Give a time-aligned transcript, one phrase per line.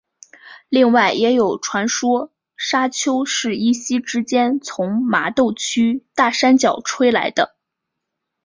[0.69, 7.55] 另外也有传说砂丘是一夕之间从麻豆区大山脚吹来的。